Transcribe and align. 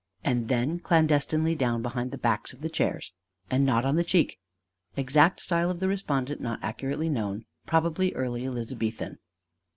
And 0.23 0.47
then 0.47 0.79
clandestinely 0.79 1.53
down 1.53 1.83
behind 1.83 2.09
the 2.09 2.17
backs 2.17 2.53
of 2.53 2.61
the 2.61 2.71
chairs! 2.71 3.13
And 3.51 3.63
not 3.63 3.85
on 3.85 3.97
the 3.97 4.03
cheek! 4.03 4.39
Exact 4.97 5.39
style 5.39 5.69
of 5.69 5.79
the 5.79 5.87
respondent 5.87 6.41
not 6.41 6.57
accurately 6.63 7.07
known 7.07 7.45
probably 7.67 8.11
early 8.15 8.43
Elizabethan. 8.47 9.19